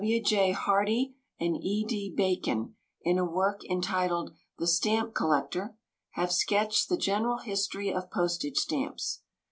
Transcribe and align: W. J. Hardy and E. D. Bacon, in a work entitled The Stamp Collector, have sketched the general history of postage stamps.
W. 0.01 0.19
J. 0.23 0.51
Hardy 0.53 1.13
and 1.39 1.55
E. 1.57 1.85
D. 1.85 2.11
Bacon, 2.17 2.73
in 3.03 3.19
a 3.19 3.23
work 3.23 3.63
entitled 3.69 4.33
The 4.57 4.65
Stamp 4.65 5.13
Collector, 5.13 5.77
have 6.13 6.31
sketched 6.31 6.89
the 6.89 6.97
general 6.97 7.37
history 7.37 7.93
of 7.93 8.09
postage 8.09 8.57
stamps. 8.57 9.21